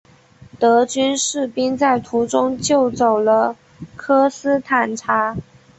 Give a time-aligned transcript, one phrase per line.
[0.57, 3.55] 德军士兵在途中救走了
[3.95, 5.35] 科斯坦察。